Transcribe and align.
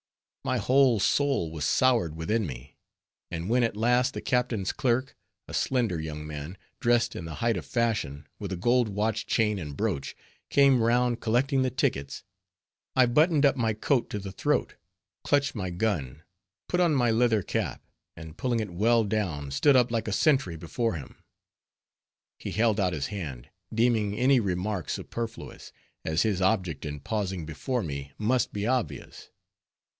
My 0.43 0.57
whole 0.57 0.99
soul 0.99 1.51
was 1.51 1.63
soured 1.65 2.15
within 2.15 2.47
me, 2.47 2.75
and 3.29 3.47
when 3.47 3.61
at 3.61 3.77
last 3.77 4.15
the 4.15 4.21
captain's 4.21 4.71
clerk, 4.73 5.15
a 5.47 5.53
slender 5.53 6.01
young 6.01 6.25
man, 6.25 6.57
dressed 6.79 7.15
in 7.15 7.25
the 7.25 7.35
height 7.35 7.55
of 7.55 7.67
fashion, 7.67 8.25
with 8.39 8.51
a 8.51 8.57
gold 8.57 8.89
watch 8.89 9.27
chain 9.27 9.59
and 9.59 9.77
broach, 9.77 10.15
came 10.49 10.81
round 10.81 11.21
collecting 11.21 11.61
the 11.61 11.69
tickets, 11.69 12.23
I 12.95 13.05
buttoned 13.05 13.45
up 13.45 13.55
my 13.55 13.73
coat 13.73 14.09
to 14.09 14.17
the 14.17 14.31
throat, 14.31 14.73
clutched 15.23 15.53
my 15.53 15.69
gun, 15.69 16.23
put 16.67 16.79
on 16.79 16.95
my 16.95 17.11
leather 17.11 17.43
cap, 17.43 17.85
and 18.17 18.35
pulling 18.35 18.59
it 18.59 18.71
well 18.73 19.03
down, 19.03 19.51
stood 19.51 19.75
up 19.75 19.91
like 19.91 20.07
a 20.07 20.11
sentry 20.11 20.55
before 20.57 20.95
him. 20.95 21.23
He 22.39 22.49
held 22.49 22.79
out 22.79 22.93
his 22.93 23.07
hand, 23.07 23.49
deeming 23.71 24.15
any 24.17 24.39
remark 24.39 24.89
superfluous, 24.89 25.71
as 26.03 26.23
his 26.23 26.41
object 26.41 26.85
in 26.85 27.01
pausing 27.01 27.45
before 27.45 27.83
me 27.83 28.13
must 28.17 28.51
be 28.51 28.65
obvious. 28.65 29.29